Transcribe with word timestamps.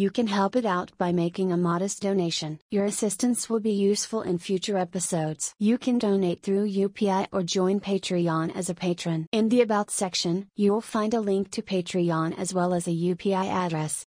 you 0.00 0.10
can 0.10 0.26
help 0.26 0.56
it 0.56 0.66
out 0.66 0.90
by 0.98 1.10
making 1.10 1.52
a 1.52 1.56
modest 1.56 2.02
donation. 2.02 2.58
Your 2.70 2.84
assistance 2.84 3.48
will 3.48 3.60
be 3.60 3.72
useful 3.72 4.22
in 4.22 4.38
future 4.38 4.76
episodes. 4.76 5.54
You 5.58 5.78
can 5.78 5.98
donate 5.98 6.42
through 6.42 6.68
UPI 6.68 7.28
or 7.32 7.42
join 7.42 7.80
Patreon 7.80 8.54
as 8.54 8.68
a 8.68 8.74
patron. 8.74 9.26
In 9.32 9.48
the 9.48 9.62
About 9.62 9.90
section, 9.90 10.48
you 10.54 10.72
will 10.72 10.82
find 10.82 11.14
a 11.14 11.20
link 11.20 11.50
to 11.52 11.62
Patreon 11.62 12.38
as 12.38 12.52
well 12.52 12.74
as 12.74 12.86
a 12.86 12.90
UPI 12.90 13.46
address. 13.46 14.04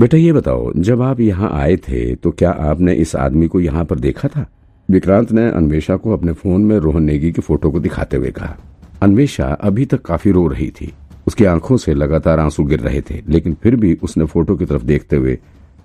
बेटा 0.00 0.18
ये 0.18 0.32
बताओ 0.32 0.72
जब 0.76 1.02
आप 1.02 1.20
यहाँ 1.20 1.50
आए 1.60 1.76
थे 1.88 2.14
तो 2.16 2.30
क्या 2.30 2.50
आपने 2.70 2.94
इस 3.02 3.16
आदमी 3.16 3.48
को 3.48 3.60
यहाँ 3.60 3.84
पर 3.84 3.98
देखा 3.98 4.28
था 4.28 4.46
विक्रांत 4.90 5.32
ने 5.32 5.48
अन्वेषा 5.50 5.96
को 5.96 6.12
अपने 6.12 6.32
फोन 6.32 6.64
में 6.64 6.76
रोहन 6.78 7.02
नेगी 7.02 7.32
की 7.32 7.42
फोटो 7.42 7.70
को 7.70 7.80
दिखाते 7.80 8.16
हुए 8.16 8.30
कहा 8.30 8.56
अन्वेषा 9.01 9.45
अभी 9.45 9.85
तक 9.85 10.01
काफ़ी 10.01 10.31
रो 10.31 10.47
रही 10.47 10.69
थी। 10.71 10.91
उसकी 11.27 11.45
आँखों 11.45 11.77
से 11.77 11.93
लगातार 11.93 12.39
आँसू 12.39 12.63
गिर 12.63 12.79
रहे 12.79 13.01
थे, 13.01 13.21
लेकिन 13.29 13.53
फिर 13.53 13.75
भी 13.75 13.93
उसने 14.03 14.25
फ़ोटो 14.25 14.55
की 14.55 14.65
तरफ़ 14.65 14.83
देखते 14.83 15.15
हुए 15.15 15.37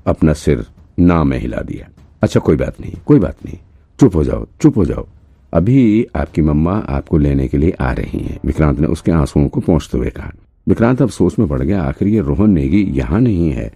अपना 0.07 0.33
सिर 0.33 0.65
ना 0.99 1.23
में 1.25 1.39
हिला 1.39 1.61
दिया। 1.61 1.89
अच्छा 2.23 2.41
कोई 2.41 2.57
बात 2.57 2.81
नहीं, 2.81 2.93
कोई 3.07 3.19
बात 3.19 3.37
नहीं। 3.47 3.59
चुप 3.99 4.15
हो 4.17 4.25
जाओ, 4.25 4.47
चुप 4.63 4.77
हो 4.77 4.85
जाओ। 4.85 5.07
अभी 5.53 6.07
आपकी 6.17 6.43
मम्मा 6.43 6.77
आपको 6.89 7.19
लेने 7.19 7.49
के 7.49 7.59
लिए 7.59 7.75
आ 7.81 7.93
रही 7.93 8.19
हैं। 8.19 8.39
विक्रांत 8.47 8.79
ने 8.81 8.87
उसके 8.87 9.13
आंसुओं 9.13 9.49
को 9.49 9.61
पहुँचते 9.61 9.99
हुए 9.99 10.11
कहा। 10.11 10.33
विक्रांत, 10.67 11.03
अब 11.03 11.09
सोच 11.11 11.39
में 11.39 11.49
पड़ 11.49 11.63
गया, 11.63 11.83
आखिर 11.83 12.09
ये 12.09 12.21
रोहन 12.21 12.51
नेगी 12.51 12.83
यहाँ 12.93 13.21
नहीं 13.21 13.51
है 13.51 13.73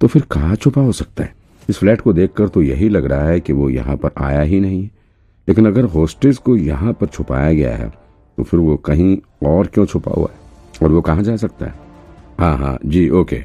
तो 0.00 0.06
फिर 0.06 0.22
कहाँ 0.22 0.56
छुपा 0.56 0.80
हो 0.80 0.92
सकता 0.92 1.24
है? 1.24 1.34
इस 1.68 1.78
फ्लैट 1.78 2.00
को 2.00 2.12
देखकर 2.12 2.48
तो 2.48 2.62
यही 2.62 2.88
लग 2.88 3.04
रहा 3.04 3.28
है 3.28 3.40
कि 3.40 3.52
वो 3.52 3.68
यहाँ 3.70 3.96
पर 3.96 4.10
आया 4.18 4.40
ही 4.40 4.60
नहीं। 4.60 4.82
लेकिन 5.48 5.66
अगर 5.66 5.84
होस्टेज 5.84 6.38
को 6.38 6.56
यहाँ 6.56 6.92
पर 6.92 7.06
छुपाया 7.06 7.52
गया 7.52 7.76
है 7.76 7.90
तो 8.36 8.42
फिर 8.42 8.60
वो 8.60 8.76
कहीं 8.76 9.18
और 9.46 9.66
क्यों 9.66 9.86
छुपा 9.86 10.12
हुआ 10.12 10.28
है? 10.32 10.38
और 10.82 10.92
वो 10.92 11.00
कहाँ 11.00 11.22
जा 11.22 11.36
सकता 11.36 11.66
है? 11.66 11.74
हाँ 12.38 12.58
हाँ 12.58 12.78
जी, 12.86 13.08
ओके। 13.10 13.42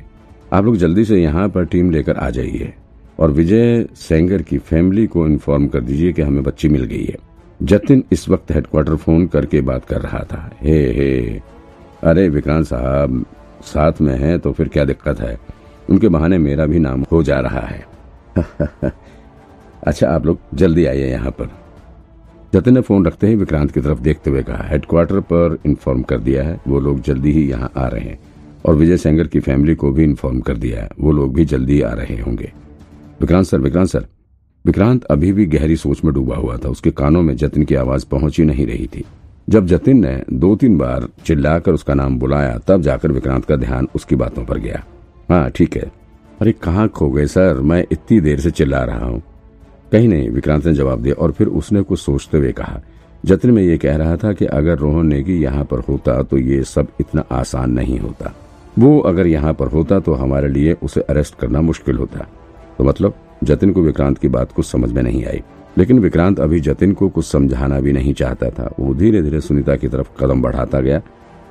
आप 0.53 0.65
लोग 0.65 0.75
जल्दी 0.77 1.05
से 1.05 1.21
यहाँ 1.21 1.49
पर 1.49 1.65
टीम 1.65 1.91
लेकर 1.91 2.17
आ 2.17 2.29
जाइए 2.29 2.73
और 3.19 3.31
विजय 3.31 3.87
सेंगर 3.95 4.41
की 4.41 4.57
फैमिली 4.57 5.07
को 5.07 5.27
इन्फॉर्म 5.27 5.67
कर 5.67 5.79
दीजिए 5.81 6.13
कि 6.13 6.21
हमें 6.21 6.43
बच्ची 6.43 6.69
मिल 6.69 6.83
गई 6.83 7.05
है। 7.05 7.17
जतिन 7.63 8.03
इस 8.11 8.29
वक्त 8.29 8.51
हेडक्वार्टर 8.51 8.95
फ़ोन 8.95 9.27
करके 9.27 9.61
बात 9.61 9.85
कर 9.85 10.01
रहा 10.01 10.19
था। 10.19 10.51
हे 10.61 10.91
हे। 10.91 11.41
अरे, 12.03 12.29
विक्रांत 12.29 12.65
साहब, 12.65 13.25
साथ 13.61 13.91
में 14.01 14.19
है 14.19 14.37
तो 14.37 14.51
फिर 14.51 14.67
क्या 14.67 14.85
दिक्कत 14.85 15.19
है? 15.19 15.39
उनके 15.89 16.07
बहाने 16.07 16.37
मेरा 16.37 16.65
भी 16.65 16.79
नाम 16.79 17.05
हो 17.11 17.23
जा 17.23 17.39
रहा 17.39 17.59
है। 17.59 17.85
अच्छा 19.83 20.09
आप 20.09 20.25
लोग 20.25 20.39
जल्दी 20.53 20.85
आइए 20.85 21.09
यहाँ 21.11 21.31
पर। 21.31 21.60
जतिन 22.53 22.73
ने 22.73 22.81
फ़ोन 22.81 23.05
रखते 23.05 23.27
ही 23.27 23.35
विक्रांत 23.35 23.71
की 23.71 23.81
तरफ़ 23.81 23.99
देखते 23.99 24.29
हुए 24.29 24.43
कहा 24.43 24.67
हेडक्वार्टर 24.67 25.19
पर 25.19 25.57
इन्फॉर्म 25.65 26.01
कर 26.01 26.17
दिया 26.17 26.43
है, 26.43 26.61
वो 26.67 26.79
लोग 26.79 27.01
जल्दी 27.01 27.31
ही 27.31 27.49
यहाँ 27.49 27.71
आ 27.77 27.87
रहे 27.87 28.01
हैं। 28.01 28.19
और 28.65 28.75
विजय 28.75 28.97
सेंगर 28.97 29.27
की 29.27 29.39
फैमिली 29.39 29.75
को 29.75 29.91
भी 29.91 30.03
इन्फॉर्म 30.03 30.39
कर 30.39 30.57
दिया 30.57 30.81
है, 30.81 30.89
वो 30.99 31.11
लोग 31.11 31.33
भी 31.33 31.45
जल्दी 31.45 31.81
आ 31.81 31.93
रहे 31.93 32.21
होंगे। 32.21 32.51
विक्रांत 33.21 33.45
सर 33.45 33.57
विक्रांत 33.57 33.87
सर, 33.87 34.05
विक्रांत 34.65 35.03
अभी 35.03 35.31
भी 35.31 35.45
गहरी 35.45 35.75
सोच 35.75 36.03
में 36.03 36.13
डूबा 36.13 36.35
हुआ 36.35 36.57
था, 36.57 36.69
उसके 36.69 36.91
कानों 36.91 37.21
में 37.21 37.35
जतिन 37.35 37.63
की 37.63 37.75
आवाज़ 37.75 38.05
पहुँच 38.05 38.39
नहीं 38.39 38.67
रही 38.67 38.87
थी। 38.87 39.03
जब 39.49 39.65
जतिन 39.65 40.05
ने 40.05 40.23
दो 40.33 40.55
तीन 40.55 40.77
बार 40.77 41.07
चिल्लाकर 41.25 41.71
उसका 41.73 41.93
नाम 41.93 42.19
बुलाया, 42.19 42.57
तब 42.67 42.81
जाकर 42.81 43.11
विक्रांत 43.11 43.45
का 43.45 43.55
ध्यान 43.55 43.87
उसकी 43.95 44.15
बातों 44.15 44.45
पर 44.45 44.57
गया। 44.57 44.83
हाँ 45.29 45.49
ठीक 45.49 45.77
है। 45.77 45.91
अरे, 46.41 46.51
कहाँ 46.51 46.87
खो 46.87 47.09
गए 47.09 47.25
सर? 47.25 47.53
मैं 47.53 47.85
इतनी 47.91 48.19
देर 48.21 48.39
से 48.39 48.51
चिल्ला 48.51 48.83
रहा 48.83 49.05
हूँ। 49.05 49.23
कहीं 49.91 50.07
नहीं, 50.07 50.29
विक्रांत 50.29 50.65
ने 50.65 50.73
जवाब 50.73 51.01
दिया 51.01 51.15
और 51.15 51.31
फिर 51.31 51.47
उसने 51.47 51.81
कुछ 51.81 51.99
सोचते 51.99 52.37
हुए 52.37 52.51
कहा, 52.51 52.79
जतिन 53.25 53.51
में 53.51 53.61
ये 53.63 53.77
कह 53.77 53.95
रहा 53.95 54.15
था 54.17 54.31
कि 54.33 54.45
अगर 54.45 54.77
रोहन 54.77 55.07
नेगी 55.07 55.37
यहाँ 55.37 55.63
पर 55.65 55.79
होता 55.79 56.21
तो 56.23 56.37
ये 56.37 56.63
सब 56.63 56.87
इतना 56.99 57.23
आसान 57.31 57.71
नहीं 57.71 57.99
होता। 57.99 58.33
वो 58.79 58.99
अगर 58.99 59.27
यहाँ 59.27 59.53
पर 59.53 59.67
होता 59.67 59.99
तो 59.99 60.13
हमारे 60.13 60.47
लिए 60.47 60.73
उसे 60.83 61.01
अरेस्ट 61.01 61.35
करना 61.39 61.61
मुश्किल 61.61 61.97
होता। 61.97 62.27
तो 62.77 62.83
मतलब 62.83 63.13
जतिन 63.43 63.71
को 63.71 63.81
विक्रांत 63.81 64.17
की 64.17 64.27
बात 64.27 64.51
कुछ 64.51 64.65
समझ 64.65 64.91
में 64.91 65.01
नहीं 65.03 65.25
आई। 65.25 65.41
लेकिन 65.77 65.99
विक्रांत 65.99 66.39
अभी 66.39 66.59
जतिन 66.59 66.93
को 66.93 67.09
कुछ 67.09 67.25
समझाना 67.25 67.79
भी 67.79 67.91
नहीं 67.91 68.13
चाहता 68.13 68.49
था। 68.49 68.73
वो 68.79 68.93
धीरे 68.93 69.21
धीरे 69.21 69.41
सुनीता 69.41 69.75
की 69.75 69.87
तरफ़ 69.87 70.09
कदम 70.19 70.41
बढ़ाता 70.41 70.79
गया 70.79 71.01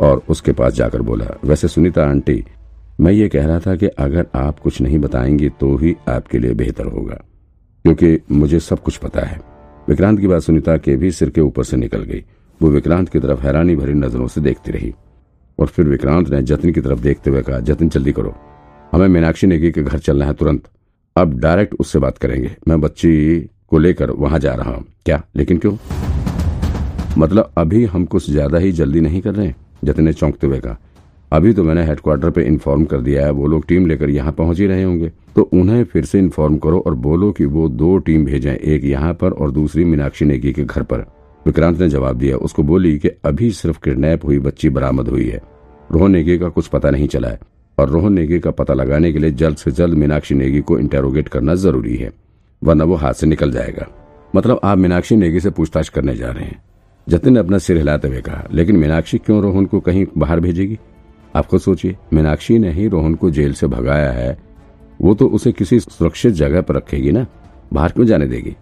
और 0.01 0.22
उसके 0.28 0.53
पास 0.53 0.72
जाकर 0.72 1.03
बोला, 1.03 1.27
वैसे 1.45 1.69
सुनीता 1.69 2.05
आंटी, 2.05 2.45
मैं 3.01 3.12
ये 3.12 3.28
कह 3.28 3.47
रहा 3.47 3.61
था 3.61 3.77
कि 3.77 3.87
अगर 3.87 4.27
आप 4.34 4.59
कुछ 4.59 4.81
नहीं 4.81 4.99
बताएँगी 4.99 5.49
तो 5.51 5.77
ही 5.77 5.97
आपके 6.09 6.39
लिए 6.39 6.55
बेहतर 6.55 6.87
होगा। 6.87 7.25
क्योंकि 7.84 8.18
मुझे 8.32 8.60
सब 8.60 8.82
कुछ 8.82 8.96
पता 8.96 9.20
है। 9.20 9.41
विक्रांत 9.88 10.20
की 10.20 10.26
बात 10.26 10.42
सुनीता 10.42 10.76
के 10.76 10.96
भी 10.96 11.10
सिर 11.10 11.30
के 11.30 11.41
ऊपर 11.41 11.64
से 11.64 11.76
निकल 11.76 12.02
गई। 12.02 12.24
वो 12.60 12.70
विक्रांत 12.70 13.08
की 13.08 13.20
तरफ़ 13.20 13.41
हैरानी 13.41 13.76
भरी 13.76 13.94
नज़रों 13.94 14.26
से 14.28 14.41
देखती 14.41 14.72
रही। 14.72 14.94
और 15.58 15.66
फिर 15.66 15.88
विक्रांत 15.88 16.28
ने 16.28 16.42
जतिन 16.42 16.72
की 16.72 16.80
तरफ़ 16.80 17.00
देखते 17.00 17.30
हुए 17.30 17.42
कहा, 17.42 17.60
जतिन, 17.60 17.88
जल्दी 17.88 18.12
करो। 18.12 18.34
हमें 18.92 19.08
मीनाक्षी 19.08 19.46
नेगी 19.46 19.70
के 19.70 19.82
घर 19.82 19.98
चलना 19.98 20.24
है 20.24 20.34
तुरंत। 20.34 20.62
अब 21.16 21.38
डायरेक्ट 21.41 21.74
उससे 21.80 21.98
बात 21.98 22.18
करेंगे। 22.18 22.56
मैं 22.68 22.80
बच्ची 22.80 23.41
को 23.68 23.78
लेकर 23.78 24.10
वहाँ 24.10 24.38
जा 24.38 24.54
रहा 24.54 24.70
हूँ। 24.70 24.84
क्या? 25.04 25.22
लेकिन 25.36 25.58
क्यों? 25.58 25.76
मतलब 27.18 27.52
अभी 27.58 27.84
हम 27.84 28.04
कुछ 28.04 28.30
ज़्यादा 28.30 28.58
ही 28.58 28.72
जल्दी 28.72 29.00
नहीं 29.00 29.20
कर 29.20 29.34
रहे 29.34 29.52
जतिन 29.84 30.04
ने 30.04 30.12
चौंकते 30.12 30.47
हुए 30.47 30.58
कहा 30.58 30.78
अभी 31.32 31.52
तो 31.52 31.62
मैंने 31.64 31.82
हेडक्वार्टर 31.84 32.30
पे 32.30 32.42
इन्फॉर्म 32.42 32.84
कर 32.84 33.00
दिया 33.00 33.24
है, 33.24 33.30
वो 33.30 33.46
लोग 33.46 33.66
टीम 33.66 33.86
लेकर 33.86 34.10
यहाँ 34.10 34.32
पहुँच 34.32 34.58
ही 34.60 34.66
रहे 34.66 34.82
होंगे। 34.82 35.10
तो 35.36 35.42
उन्हें 35.42 35.82
फिर 35.84 36.04
से 36.04 36.18
इन्फॉर्म 36.18 36.56
करो 36.56 36.78
और 36.78 36.94
बोलो 36.94 37.30
कि 37.32 37.44
वो 37.44 37.68
दो 37.68 37.96
टीम 37.98 38.24
भेजें, 38.24 38.52
एक 38.52 38.84
यहाँ 38.84 39.12
पर 39.14 39.30
और 39.30 39.50
दूसरी 39.50 39.84
मीनाक्षी 39.84 40.24
नेगी 40.24 40.52
के 40.52 40.64
घर 40.64 40.82
पर। 40.82 41.04
विक्रांत 41.46 41.80
ने 41.80 41.88
जवाब 41.88 42.16
दिया, 42.16 42.36
उसको 42.36 42.62
बोली 42.62 42.98
कि 42.98 43.08
अभी 43.24 43.50
सिर्फ़ 43.52 43.78
किडनैप 43.84 44.24
हुई 44.24 44.38
बच्ची 44.38 44.70
बरामद 44.70 45.08
हुई 45.08 45.26
है। 45.26 45.41
रोहन 45.91 46.10
नेगी 46.10 46.38
का 46.38 46.48
कुछ 46.48 46.66
पता 46.66 46.91
नहीं 46.91 47.08
चला 47.08 47.28
है, 47.28 47.38
और 47.78 47.88
रोहन 47.88 48.12
नेगी 48.12 48.41
का 48.41 48.50
पता 48.50 48.74
लगाने 48.74 49.12
के 49.12 49.18
लिए 49.18 49.30
जल्द 49.32 49.56
से 49.56 49.70
जल्द 49.70 49.94
मीनाक्षी 49.94 50.34
नेगी 50.34 50.60
को 50.60 50.78
इंटेरोगेट 50.78 51.28
करना 51.28 51.54
ज़रूरी 51.56 51.97
है, 51.97 52.12
वरना 52.62 52.84
वो 52.84 52.94
हाथ 52.94 53.14
से 53.14 53.26
निकल 53.26 53.52
जाएगा। 53.52 53.86
मतलब 54.34 54.60
आप 54.64 54.78
मीनाक्षी 54.78 55.16
नेगी 55.16 55.41
से 55.41 55.50
पूछताछ 55.50 55.88
करने 55.88 56.16
जा 56.16 56.30
रहे 56.30 56.44
हैं। 56.44 56.62
जतिन 57.06 57.32
ने 57.32 57.41
अपना 57.41 57.58
सिर 57.58 57.76
हिलाते 57.76 58.08
हुए 58.08 58.20
कहा, 58.20 58.47
लेकिन 58.52 58.76
मीनाक्षी 58.76 59.18
क्यों 59.18 59.42
रोहन 59.42 59.66
को 59.66 59.80
कहीं 59.80 60.06
बाहर 60.18 60.41
भेजेगी? 60.41 60.78
आप 61.36 61.46
खुद 61.46 61.60
सोचिए, 61.60 61.96
मीनाक्षी 62.12 62.58
ने 62.58 62.70
ही 62.70 62.88
रोहन 62.88 63.14
को 63.14 63.30
जेल 63.30 63.52
से 63.52 63.66
भगाया 63.66 64.12
है। 64.12 64.38
वो 65.02 65.14
तो 65.14 65.26
उसे 65.26 65.52
किसी 65.52 65.80
सुरक्षित 65.80 66.32
जगह 66.32 66.60
पर 66.60 66.74
रखेगी 66.74 67.12
ना? 67.12 67.26
बाहर 67.72 67.92
क्यों 67.92 68.06
जाने 68.06 68.26
देगी? 68.26 68.56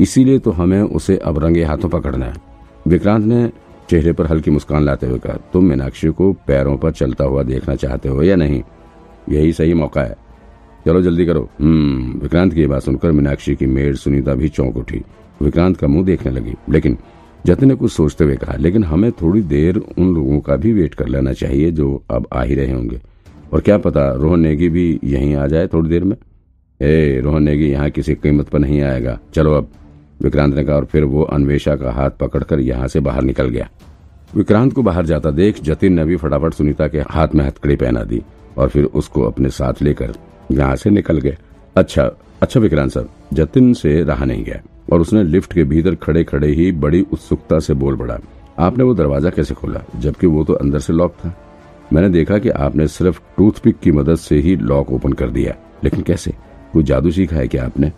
इसीलिए 0.00 0.38
तो 0.38 0.50
हमें 0.50 0.82
उसे 0.82 1.16
अब 1.16 1.38
रंगे 1.38 1.64
हाथों 1.64 1.88
पकड़ना 1.88 2.26
है। 2.26 2.34
विक्रांत 2.88 3.24
ने 3.24 3.52
चेहरे 3.90 4.12
पर 4.12 4.26
हल्की 4.26 4.50
मुस्कान 4.50 4.84
लाते 4.84 5.06
हुए 5.06 5.18
कहा, 5.18 5.32
तुम 5.52 5.64
मीनाक्षी 5.64 6.08
को 6.08 6.32
पैरों 6.32 6.76
पर 6.76 6.90
चलता 6.90 7.24
हुआ 7.24 7.42
देखना 7.42 7.74
चाहते 7.74 8.08
हो 8.08 8.22
या 8.22 8.36
नहीं? 8.36 8.62
यही 9.28 9.52
सही 9.52 9.74
मौका 9.74 10.02
है। 10.02 10.16
चलो 10.86 11.02
जल्दी 11.02 11.26
करो। 11.26 11.50
हम्म 11.60 12.18
विक्रांत 12.18 12.54
की 12.54 12.66
बात 12.66 12.82
सुनकर 12.82 13.12
मीनाक्षी 13.12 13.56
की 13.56 13.66
मेड 13.66 13.94
सुनीता 13.94 14.34
भी 14.34 14.48
चौंक 14.48 14.76
उठी। 14.76 15.02
विक्रांत 15.42 15.76
का 15.76 15.86
मुँह 15.86 16.04
देखने 16.04 16.32
लगी, 16.32 16.54
लेकिन 16.70 16.98
जतिन 17.46 17.68
ने 17.68 17.74
कुछ 17.74 17.92
सोचते 17.92 18.24
हुए 18.24 18.36
कहा, 18.36 18.56
लेकिन 18.56 18.84
हमें 18.84 19.12
थोड़ी 19.12 19.42
देर 19.42 19.76
उन 19.76 20.14
लोगों 20.14 20.40
का 20.40 20.56
भी 20.56 20.72
वेट 20.72 20.94
कर 20.94 21.08
लेना 21.08 21.32
चाहिए 21.32 21.70
जो 21.70 22.04
अब 22.10 22.26
आ 22.32 22.42
ही 22.42 22.54
रहे 22.54 22.72
होंगे। 22.72 23.00
और 23.52 23.60
क्या 23.60 23.78
पता 23.78 24.12
रोहन 24.12 24.40
नेगी 24.40 24.68
भी 24.68 25.00
यहीं 25.04 25.36
आ 25.36 25.46
जाए 25.46 25.66
थोड़ी 25.66 25.90
देर 25.90 26.04
में? 26.04 26.16
ए, 26.80 27.20
रोहन 27.24 27.42
नेगी 27.42 27.70
यहाँ 27.70 27.90
किसी 27.90 28.14
कीमत 28.14 28.48
पर 28.48 28.58
नहीं 28.58 28.82
आएगा। 28.82 29.18
चलो 29.34 29.52
अब। 29.52 29.68
विक्रांत 30.22 30.54
ने 30.54 30.64
कहा, 30.64 30.76
और 30.76 30.84
फिर 30.84 31.04
वो 31.04 31.22
अन्वेषा 31.22 31.76
का 31.76 31.90
हाथ 31.90 32.10
पकड़कर 32.10 32.60
यहाँ 32.60 32.88
से 32.88 33.00
बाहर 33.00 33.22
निकल 33.22 33.48
गया। 33.48 33.68
विक्रांत 34.36 34.72
को 34.72 34.82
बाहर 34.82 35.06
जाता 35.06 35.30
देख 35.30 35.62
जतिन 35.62 35.92
ने 35.92 36.04
भी 36.04 36.16
फटाफट 36.16 36.54
सुनीता 36.54 36.88
के 36.88 36.98
हाथ 36.98 37.28
में 37.34 37.44
हथकड़ी 37.44 37.76
पहना 37.76 38.02
दी 38.02 38.22
और 38.58 38.68
फिर 38.68 38.84
उसको 38.84 39.22
अपने 39.22 39.48
साथ 39.48 39.82
लेकर 39.82 40.14
यहाँ 40.52 40.76
से 40.76 40.90
निकल 40.90 41.18
गए। 41.18 41.36
अच्छा 41.76 42.10
अच्छा 42.42 42.60
विक्रांत 42.60 42.90
सर, 42.90 43.04
जतिन 43.32 43.72
से 43.74 44.02
रहा 44.04 44.24
नहीं 44.24 44.44
गया 44.44 44.60
और 44.92 45.00
उसने 45.00 45.22
लिफ्ट 45.24 45.52
के 45.52 45.64
भीतर 45.64 45.94
खड़े 45.94 46.24
खड़े 46.24 46.48
ही 46.48 46.70
बड़ी 46.74 47.00
उत्सुकता 47.02 47.58
से 47.58 47.74
बोल 47.74 47.96
पड़ा, 47.96 48.18
आपने 48.58 48.84
वो 48.84 48.94
दरवाज़ा 48.94 49.30
कैसे 49.30 49.54
खोला? 49.54 49.80
जबकि 49.96 50.26
वो 50.26 50.44
तो 50.44 50.52
अंदर 50.54 50.78
से 50.78 50.92
लॉक 50.92 51.12
था। 51.14 51.34
मैंने 51.92 52.08
देखा 52.08 52.38
कि 52.38 52.48
आपने 52.48 52.86
सिर्फ़ 52.88 53.20
टूथपिक 53.36 53.78
की 53.78 53.92
मदद 53.92 54.16
से 54.16 54.38
ही 54.38 54.56
लॉक 54.56 54.90
ओपन 54.92 55.12
कर 55.12 55.30
दिया, 55.30 55.54
लेकिन 55.84 56.02
कैसे? 56.02 56.32
कोई 56.72 56.82
जादू 56.82 57.10
सीखा 57.10 57.36
है 57.36 57.46
क्या 57.48 57.64
आपने? 57.64 57.92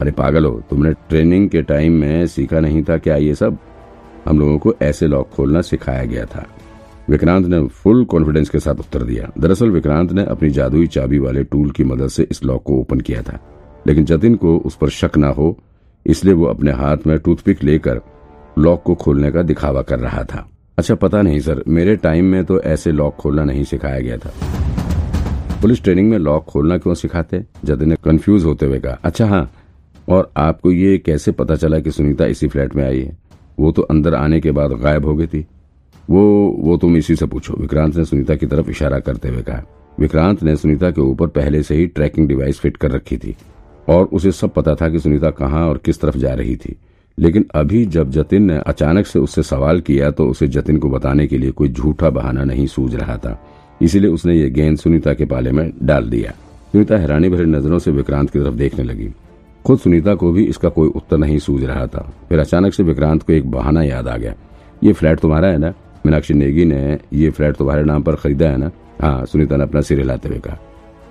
अरे 0.00 0.10
पागल 0.10 0.44
हो, 0.44 0.62
तुमने 0.70 0.92
ट्रेनिंग 1.08 1.48
के 1.50 1.62
टाइम 1.62 1.92
में 1.92 2.26
सीखा 2.26 2.60
नहीं 2.60 2.82
था 2.82 2.96
क्या 2.98 3.16
ये 3.16 3.34
सब? 3.34 3.58
हम 4.26 4.38
लोगों 4.40 4.58
को 4.58 4.74
ऐसे 4.82 5.06
लॉक 5.06 5.28
खोलना 5.28 5.60
सिखाया 5.62 6.04
गया 6.04 6.24
था। 6.26 6.46
विक्रांत 7.10 7.46
ने 7.46 7.66
फुल 7.66 8.04
कॉन्फिडेंस 8.04 8.48
के 8.48 8.58
साथ 8.58 8.74
उत्तर 8.74 9.02
दिया। 9.02 9.30
दरअसल 9.38 9.70
विक्रांत 9.70 10.12
ने 10.12 10.24
अपनी 10.24 10.50
जादुई 10.50 10.86
चाबी 10.86 11.18
वाले 11.18 11.44
टूल 11.44 11.70
की 11.70 11.84
मदद 11.84 12.08
से 12.08 12.26
इस 12.30 12.42
लॉक 12.44 12.62
को 12.62 12.80
ओपन 12.80 13.00
किया 13.00 13.22
था। 13.22 13.38
लेकिन 13.88 14.04
जतिन 14.04 14.34
को 14.34 14.56
उस 14.58 14.76
पर 14.76 14.88
शक 14.90 15.16
ना 15.16 15.28
हो, 15.28 15.56
इसलिए 16.06 16.34
वो 16.34 16.46
अपने 16.46 16.72
हाथ 16.72 17.06
में 17.06 17.18
टूथपिक 17.18 17.62
लेकर 17.64 18.00
लॉक 18.58 18.82
को 18.82 18.94
खोलने 18.94 19.30
का 19.30 19.42
दिखावा 19.42 19.82
कर 19.82 19.98
रहा 19.98 20.24
था। 20.24 20.48
अच्छा 20.78 20.94
पता 20.94 21.22
नहीं 21.22 21.40
सर, 21.40 21.62
मेरे 21.68 21.96
टाइम 21.96 22.24
में 22.24 22.44
तो 22.44 22.60
ऐसे 22.60 22.92
लॉक 22.92 23.16
खोलना 23.16 23.44
नहीं 23.44 23.64
सिखाया 23.64 24.00
गया 24.00 24.16
था। 24.16 24.32
पुलिस 25.62 25.82
ट्रेनिंग 25.82 26.10
में 26.10 26.18
लॉक 26.18 26.44
खोलना 26.44 26.78
क्यों 26.78 26.94
सिखाते? 26.94 27.44
जतिन 27.64 27.88
ने 27.88 27.96
कंफ्यूज 28.04 28.44
होते 28.44 28.66
हुए 28.66 28.78
कहा 28.78 28.98
अच्छा 29.04 29.26
हाँ 29.26 29.50
और 30.08 30.30
आपको 30.36 30.72
ये 30.72 30.98
कैसे 30.98 31.32
पता 31.32 31.56
चला 31.56 31.78
कि 31.78 31.90
सुनीता 31.90 32.26
इसी 32.26 32.48
फ्लैट 32.48 32.76
में 32.76 32.84
आई 32.84 33.00
है? 33.00 33.16
वो 33.58 33.72
तो 33.72 33.82
अंदर 33.82 34.14
आने 34.14 34.40
के 34.40 34.50
बाद 34.50 34.72
गायब 34.72 35.06
हो 35.06 35.14
गई 35.16 35.26
थी। 35.26 35.46
वो 36.10 36.22
वो 36.58 36.76
तुम 36.76 36.96
इसी 36.96 37.16
से 37.16 37.26
पूछो। 37.26 37.54
विक्रांत 37.54 37.96
ने 37.96 38.04
सुनीता 38.04 38.34
की 38.34 38.46
तरफ़ 38.46 38.70
इशारा 38.70 38.98
करते 38.98 39.28
हुए 39.28 39.42
कहा। 39.42 39.62
विक्रांत 40.00 40.42
ने 40.42 40.56
सुनीता 40.56 40.90
के 40.90 41.00
ऊपर 41.00 41.26
पहले 41.26 41.62
से 41.62 41.74
ही 41.74 41.86
ट्रैकिंग 41.86 42.28
डिवाइस 42.28 42.58
फिट 42.58 42.76
कर 42.76 42.90
रखी 42.90 43.16
थी। 43.16 43.36
और 43.88 44.04
उसे 44.04 44.32
सब 44.32 44.50
पता 44.50 44.74
था 44.74 44.88
कि 44.88 44.98
सुनीता 44.98 45.30
कहाँ 45.30 45.66
और 45.68 45.78
किस 45.78 46.00
तरफ़ 46.00 46.16
जा 46.16 46.34
रही 46.34 46.56
थी। 46.56 46.76
लेकिन 47.18 47.46
अभी 47.54 47.84
जब 47.86 48.10
जतिन 48.10 48.42
ने 48.42 48.58
अचानक 48.58 49.06
से 49.06 49.18
उससे 49.18 49.42
सवाल 49.42 49.80
किया 49.80 50.10
तो 50.10 50.26
उसे 50.26 50.48
जतिन 50.48 50.76
को 50.76 50.90
बताने 50.90 51.26
के 51.26 51.38
लिए 51.38 51.50
कोई 51.50 51.68
झूठा 51.68 52.10
बहाना 52.10 52.44
नहीं 52.44 52.66
सूझ 52.66 52.94
रहा 52.94 53.16
था। 53.16 53.38
इसीलिए 53.82 54.10
उसने 54.10 54.34
ये 54.34 54.50
गेंद 54.50 54.78
सुनीता 54.78 55.14
के 55.14 55.24
पाले 55.24 55.52
में 55.52 55.72
डाल 55.82 56.10
दिया। 56.10 56.30
सुनीता 56.72 56.96
हैरानी 56.96 57.28
भरी 57.28 57.44
नज़रों 57.44 57.78
से 57.78 57.90
विक्रांत 57.90 58.30
की 58.30 58.38
तरफ़ 58.38 58.54
देखने 58.54 58.84
लगी। 58.84 59.08
खुद 59.64 59.78
सुनीता 59.78 60.14
को 60.14 60.32
भी 60.32 60.44
इसका 60.44 60.68
कोई 60.68 60.88
उत्तर 60.88 61.16
नहीं 61.16 61.38
सूझ 61.38 61.64
रहा 61.64 61.86
था। 61.86 62.12
फिर 62.28 62.38
अचानक 62.38 62.74
से 62.74 62.82
विक्रांत 62.82 63.22
को 63.22 63.32
एक 63.32 63.50
बहाना 63.50 63.82
याद 63.82 64.08
आ 64.08 64.16
गया। 64.16 64.34
ये 64.84 64.92
फ्लैट 64.92 65.20
तुम्हारा 65.20 65.48
है 65.48 65.58
ना? 65.58 65.74
मीनाक्षी 66.06 66.34
नेगी 66.34 66.64
ने 66.64 66.98
ये 67.12 67.30
फ्लैट 67.30 67.56
तुम्हारे 67.56 67.84
नाम 67.84 68.02
पर 68.02 68.14
खरीदा 68.14 68.48
है 68.48 68.56
ना? 68.56 68.70
हाँ 69.02 69.26
सुनीता 69.26 69.56
ने 69.56 69.62
अपना 69.62 69.80
सिर 69.80 69.98
हिलाते 69.98 70.28
हुए 70.28 70.38
कहा। 70.38 70.58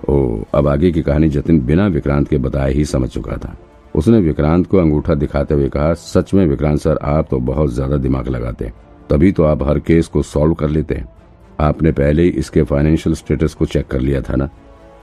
ओ, 0.09 0.44
अब 0.54 0.68
आगे 0.68 0.92
की 0.92 1.01
कहानी 1.01 1.30
जतिन 1.30 1.59
बिना 1.59 1.88
विक्रांत 1.88 2.27
के 2.27 2.38
बताए 2.38 2.74
ही 2.74 2.86
समझ 2.86 3.09
चुका 3.09 3.38
था। 3.38 3.56
उसने 3.95 4.19
विक्रांत 4.19 4.68
को 4.68 4.77
अंगूठा 4.77 5.13
दिखाते 5.13 5.54
हुए 5.54 5.69
कहा, 5.69 5.94
सच 5.94 6.33
में 6.33 6.45
विक्रांत 6.45 6.80
सर, 6.80 6.98
आप 7.01 7.27
तो 7.31 7.39
बहुत 7.39 7.74
ज़्यादा 7.74 7.98
दिमाग 7.98 8.27
लगाते 8.27 8.71
तभी 9.09 9.31
तो 9.31 9.44
आप 9.44 9.63
हर 9.63 9.80
केस 9.80 10.07
को 10.07 10.21
सॉल्व 10.21 10.54
कर 10.54 10.69
लेते 10.69 11.04
आपने 11.59 11.92
पहले 11.92 12.24
ही 12.24 12.30
इसके 12.30 12.63
फाइनेंशियल 12.63 13.15
स्टेटस 13.15 13.54
को 13.54 13.65
चेक 13.65 13.88
कर 13.88 14.00
लिया 14.00 14.21
था 14.21 14.36
ना? 14.36 14.50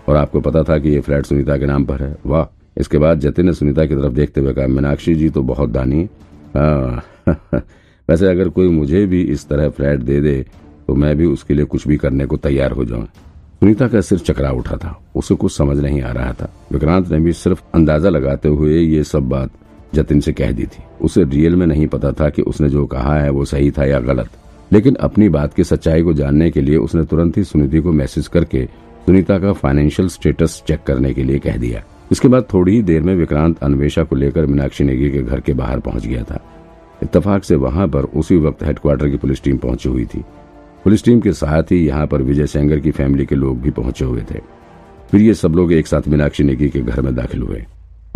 और 0.08 0.16
आपको 0.16 0.40
पता 0.40 0.62
था 0.62 0.78
कि 0.78 0.88
ये 0.88 1.00
फ्लैट 1.00 1.26
सुनीता 1.26 1.56
के 1.58 1.66
नाम 1.66 1.84
पर 1.84 2.02
है। 2.02 2.16
वाह! 2.26 2.46
इसके 2.76 2.98
बाद 2.98 3.20
जतिन 3.20 3.46
ने 3.46 3.52
सुनीता 3.52 3.86
की 3.86 3.94
तरफ़ 3.94 4.12
देखते 4.12 4.40
हुए 4.40 4.52
कहा, 4.52 4.66
मीनाक्षी 4.66 5.14
जी 5.14 5.30
तो 5.30 5.42
बहुत 5.42 5.70
दानी 5.70 6.00
है। 6.00 6.96
वैसे 8.08 8.26
अगर 8.26 8.48
कोई 8.48 8.68
मुझे 8.68 9.04
भी 9.06 9.22
इस 9.22 9.48
तरह 9.48 9.68
फ्लैट 9.68 10.00
दे 10.00 10.20
दे 10.20 10.44
तो 10.88 10.94
मैं 10.94 11.16
भी 11.16 11.26
उसके 11.26 11.54
लिए 11.54 11.64
कुछ 11.64 11.86
भी 11.88 11.96
करने 11.96 12.26
को 12.26 12.36
तैयार 12.36 12.72
हो 12.72 12.84
जाऊँ। 12.84 13.06
सुनीता 13.64 13.86
का 13.88 14.00
सिर 14.00 14.18
चकरा 14.18 14.50
उठा 14.50 14.76
था। 14.76 14.90
उसे 15.16 15.34
कुछ 15.34 15.52
समझ 15.56 15.76
नहीं 15.78 16.00
आ 16.02 16.10
रहा 16.12 16.32
था। 16.32 16.48
विक्रांत 16.72 17.10
ने 17.10 17.18
भी 17.18 17.32
सिर्फ़ 17.32 17.62
अंदाज़ा 17.74 18.08
लगाते 18.08 18.48
हुए 18.48 18.78
ये 18.78 19.04
सब 19.04 19.28
बात 19.28 19.50
जतिन 19.94 20.20
से 20.20 20.32
कह 20.32 20.52
दी 20.52 20.64
थी। 20.64 20.82
उसे 21.00 21.24
रियल 21.24 21.56
में 21.56 21.66
नहीं 21.66 21.86
पता 21.86 22.10
था 22.12 22.28
कि 22.30 22.42
उसने 22.42 22.68
जो 22.68 22.84
कहा 22.86 23.14
है 23.18 23.30
वो 23.30 23.44
सही 23.44 23.70
था 23.70 23.84
या 23.84 24.00
गलत। 24.00 24.28
लेकिन 24.72 24.94
अपनी 24.94 25.28
बात 25.28 25.54
की 25.54 25.64
सच्चाई 25.64 26.02
को 26.02 26.12
जानने 26.12 26.50
के 26.50 26.60
लिए 26.60 26.76
उसने 26.76 27.04
तुरंत 27.04 27.36
ही 27.36 27.44
सुनीति 27.44 27.80
को 27.80 27.92
मैसेज 27.92 28.28
करके 28.28 28.64
सुनीता 29.06 29.38
का 29.38 29.52
फाइनेंशियल 29.52 30.08
स्टेटस 30.08 30.62
चेक 30.68 30.82
करने 30.82 31.14
के 31.14 31.22
लिए 31.22 31.38
कह 31.38 31.56
दिया। 31.56 31.82
इसके 32.12 32.28
बाद 32.28 32.46
थोड़ी 32.54 32.72
ही 32.72 32.82
देर 32.82 33.02
में 33.02 33.14
विक्रांत 33.16 33.62
अन्वेषा 33.62 34.04
को 34.04 34.16
लेकर 34.16 34.46
मीनाक्षी 34.46 34.84
नेगी 34.84 35.10
के 35.10 35.22
घर 35.22 35.40
के 35.40 35.52
बाहर 35.52 35.80
पहुँच 35.80 36.06
गया 36.06 36.22
था। 36.22 36.44
इतफाक 37.02 37.44
से 37.44 37.56
वहाँ 37.56 37.88
पर 37.88 38.04
उसी 38.16 38.36
वक्त 38.36 38.64
हेडक्वार्टर 38.64 39.08
की 39.08 39.16
पुलिस 39.16 39.42
टीम 39.42 39.56
पहुँची 39.56 39.88
हुई 39.88 40.04
थी। 40.04 40.24
पुलिस 40.84 41.04
टीम 41.04 41.20
के 41.20 41.32
साथ 41.32 41.70
ही 41.72 41.76
यहाँ 41.86 42.06
पर 42.06 42.22
विजय 42.22 42.46
सेंगर 42.46 42.80
की 42.80 42.90
फैमिली 42.90 43.24
के 43.26 43.34
लोग 43.34 43.60
भी 43.60 43.70
पहुँचे 43.70 44.04
हुए 44.04 44.22
थे। 44.30 44.40
फिर 45.10 45.20
ये 45.20 45.34
सब 45.34 45.54
लोग 45.54 45.72
एक 45.72 45.86
साथ 45.86 46.08
मीनाक्षी 46.08 46.44
नेगी 46.44 46.68
के 46.68 46.80
घर 46.80 47.00
में 47.00 47.14
दाखिल 47.14 47.42
हुए। 47.42 47.64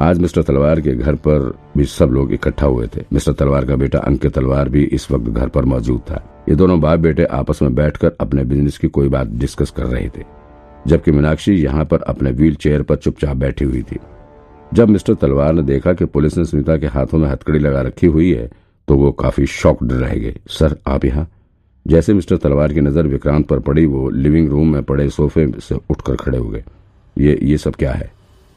आज 0.00 0.18
मिस्टर 0.18 0.42
तलवार 0.42 0.80
के 0.80 0.92
घर 0.92 1.14
पर 1.16 1.52
भी 1.76 1.84
सब 1.84 2.10
लोग 2.12 2.32
इकट्ठा 2.32 2.66
हुए 2.66 2.86
थे। 2.86 3.04
मिस्टर 3.12 3.32
तलवार 3.32 3.64
का 3.64 3.76
बेटा 3.76 3.98
अंकित 3.98 4.34
तलवार 4.34 4.68
भी 4.68 4.82
इस 4.84 5.10
वक्त 5.10 5.30
घर 5.30 5.48
पर 5.48 5.64
मौजूद 5.64 6.00
था। 6.00 6.22
ये 6.48 6.54
दोनों 6.54 6.80
बाप 6.80 6.98
बेटे 6.98 7.24
आपस 7.24 7.62
में 7.62 7.74
बैठकर 7.74 8.12
अपने 8.20 8.44
बिज़नेस 8.44 8.78
की 8.78 8.88
कोई 8.88 9.08
बात 9.08 9.28
डिस्कस 9.36 9.70
कर 9.70 9.86
रहे 9.86 10.08
थे। 10.08 10.24
जबकि 10.86 11.12
मीनाक्षी 11.12 11.54
यहाँ 11.54 11.84
पर 11.84 12.02
अपने 12.02 12.30
व्हील 12.30 12.54
चेयर 12.56 12.82
पर 12.82 12.96
चुपचाप 12.96 13.36
बैठी 13.36 13.64
हुई 13.64 13.82
थी। 13.82 13.98
जब 14.74 14.88
मिस्टर 14.88 15.14
तलवार 15.14 15.52
ने 15.52 15.62
देखा 15.62 15.92
कि 15.92 16.04
पुलिस 16.04 16.38
ने 16.38 16.44
सुनीता 16.44 16.76
के 16.76 16.86
हाथों 16.88 17.18
में 17.18 17.28
हथकड़ी 17.28 17.58
लगा 17.58 17.80
रखी 17.80 18.06
हुई 18.06 18.32
है 18.32 18.48
तो 18.88 18.96
वो 18.96 19.12
काफ़ी 19.14 19.46
शॉक्ड 19.46 19.92
रह 19.92 20.14
गए। 20.14 20.36
सर, 20.48 20.76
आप 20.86 21.04
यहाँ? 21.04 21.28
जैसे 21.86 22.14
मिस्टर 22.14 22.36
तलवार 22.36 22.72
की 22.72 22.80
नज़र 22.80 23.06
विक्रांत 23.06 23.46
पर 23.46 23.58
पड़ी, 23.58 23.86
वो 23.86 24.10
लिविंग 24.10 24.48
रूम 24.48 24.72
में 24.72 24.82
पड़े 24.82 25.10
सोफे 25.10 25.52
से 25.60 25.74
उठकर 25.74 26.16
खड़े 26.16 26.38
हो 26.38 26.48
गए। 26.48 26.64
ये 27.18 27.38
ये 27.42 27.58
सब 27.58 27.74
क्या 27.74 27.92
है? 27.92 28.12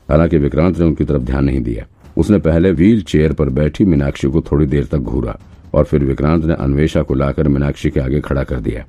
हालाँकि 0.10 0.38
विक्रांत 0.38 0.80
ने 0.80 0.86
उनकी 0.86 1.04
तरफ़ 1.04 1.22
ध्यान 1.22 1.46
नहीं 1.46 1.62
दिया। 1.62 1.86
उसने 2.18 2.38
पहले 2.38 2.72
व्हील 2.72 3.02
चेयर 3.02 3.34
पर 3.34 3.50
बैठी 3.50 3.86
मीनाक्षी 3.86 4.28
को 4.28 4.42
थोड़ी 4.42 4.66
देर 4.66 4.86
तक 4.86 4.98
घूरा 4.98 5.40
और 5.74 5.84
फिर 5.84 6.06
विक्रांत 6.06 6.46
ने 6.46 6.54
अन्वेषा 6.54 7.02
को 7.02 7.14
लाकर 7.14 7.48
मीनाक्षी 7.48 7.90
के 7.90 8.00
आगे 8.00 8.20
खड़ा 8.20 8.44
कर 8.44 8.60
दिया। 8.60 8.86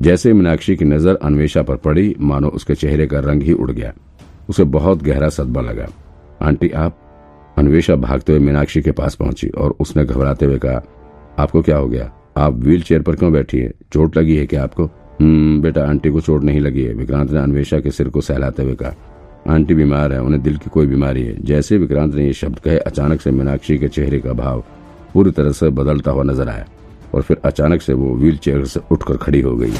जैसे 0.00 0.32
मीनाक्षी 0.32 0.76
की 0.76 0.84
नज़र 0.84 1.14
अन्वेषा 1.14 1.62
पर 1.62 1.76
पड़ी, 1.76 2.16
मानो 2.20 2.48
उसके 2.48 2.74
चेहरे 2.74 3.06
का 3.06 3.18
रंग 3.18 3.42
ही 3.42 3.52
उड़ 3.52 3.70
गया। 3.70 3.92
उसे 4.48 4.64
बहुत 4.64 5.02
गहरा 5.02 5.28
सदमा 5.28 5.60
लगा। 5.60 5.86
आंटी, 6.42 6.68
आप? 6.68 6.98
अन्वेषा 7.58 7.96
भागते 7.96 8.32
हुए 8.32 8.40
मीनाक्षी 8.40 8.82
के 8.82 8.92
पास 8.92 9.14
पहुँची 9.14 9.48
और 9.48 9.74
उसने 9.80 10.04
घबराते 10.04 10.46
हुए 10.46 10.58
कहा, 10.58 10.82
आपको 11.38 11.62
क्या 11.62 11.76
हो 11.76 11.88
गया? 11.88 12.12
आप 12.36 12.54
व्हील 12.54 12.82
चेयर 12.82 13.02
पर 13.02 13.16
क्यों 13.16 13.32
बैठी 13.32 13.58
है? 13.58 13.72
चोट 13.92 14.16
लगी 14.16 14.36
है 14.36 14.46
क्या 14.46 14.62
आपको? 14.62 14.84
हम्म 15.20 15.60
बेटा, 15.62 15.84
आंटी 15.84 16.10
को 16.10 16.20
चोट 16.20 16.44
नहीं 16.44 16.60
लगी 16.60 16.82
है। 16.82 16.92
विक्रांत 16.94 17.30
ने 17.32 17.38
अन्वेषा 17.38 17.80
के 17.80 17.90
सिर 17.90 18.08
को 18.08 18.20
सहलाते 18.20 18.62
हुए 18.62 18.74
कहा, 18.74 18.94
आंटी 19.48 19.74
बीमार 19.74 20.12
है, 20.12 20.20
उन्हें 20.20 20.42
दिल 20.42 20.56
की 20.56 20.70
कोई 20.70 20.86
बीमारी 20.86 21.22
है। 21.22 21.36
जैसे 21.44 21.78
विक्रांत 21.78 22.14
ने 22.14 22.26
ये 22.26 22.32
शब्द 22.32 22.58
कहे, 22.58 22.78
अचानक 22.78 23.20
से 23.20 23.30
मीनाक्षी 23.30 23.78
के 23.78 23.88
चेहरे 23.88 24.18
का 24.20 24.32
भाव 24.32 24.64
पूरी 25.14 25.30
तरह 25.30 25.52
से 25.52 25.68
बदलता 25.70 26.10
हुआ 26.10 26.22
नज़र 26.22 26.48
आया 26.48 26.66
और 27.14 27.22
फिर 27.22 27.36
अचानक 27.44 27.82
से 27.82 27.92
वो 27.92 28.14
व्हील 28.14 28.36
चेयर 28.36 28.64
से 28.64 28.80
उठकर 28.90 29.16
खड़ी 29.16 29.40
हो 29.40 29.56
गई। 29.56 29.72